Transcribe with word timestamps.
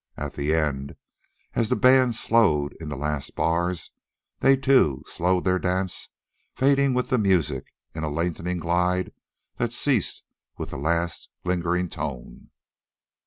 At 0.17 0.33
the 0.33 0.55
end, 0.55 0.95
as 1.53 1.69
the 1.69 1.75
band 1.75 2.15
slowed 2.15 2.73
in 2.81 2.89
the 2.89 2.97
last 2.97 3.35
bars, 3.35 3.91
they, 4.39 4.57
too, 4.57 5.03
slowed, 5.05 5.43
their 5.43 5.59
dance 5.59 6.09
fading 6.55 6.95
with 6.95 7.09
the 7.09 7.19
music 7.19 7.67
in 7.93 8.01
a 8.03 8.09
lengthening 8.09 8.57
glide 8.57 9.13
that 9.57 9.71
ceased 9.73 10.23
with 10.57 10.71
the 10.71 10.77
last 10.79 11.29
lingering 11.43 11.87
tone. 11.87 12.49